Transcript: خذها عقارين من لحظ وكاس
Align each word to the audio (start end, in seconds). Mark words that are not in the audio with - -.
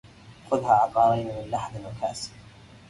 خذها 0.51 0.73
عقارين 0.73 1.27
من 1.27 1.49
لحظ 1.51 1.73
وكاس 1.85 2.31